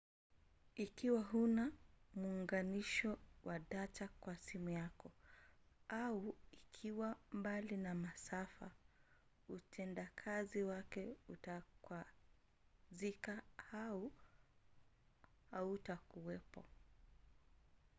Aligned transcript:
ikiwa 0.75 1.21
huna 1.21 1.71
muunganisho 2.15 3.17
wa 3.43 3.59
data 3.59 4.07
kwa 4.19 4.37
simu 4.37 4.69
yako 4.69 5.11
au 5.89 6.35
ikiwa 6.51 7.15
mbali 7.33 7.77
na 7.77 7.95
masafa 7.95 8.71
utendakazi 9.49 10.63
wake 10.63 11.15
utakwazika 11.29 13.41
au 13.73 14.11
hautakuwepo 15.51 16.65